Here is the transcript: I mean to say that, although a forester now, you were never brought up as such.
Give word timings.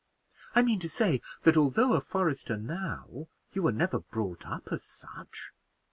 I 0.55 0.63
mean 0.63 0.79
to 0.79 0.89
say 0.89 1.21
that, 1.43 1.57
although 1.57 1.93
a 1.93 2.01
forester 2.01 2.57
now, 2.57 3.27
you 3.53 3.61
were 3.61 3.71
never 3.71 3.99
brought 3.99 4.47
up 4.47 4.69
as 4.71 4.81
such. 4.83 5.51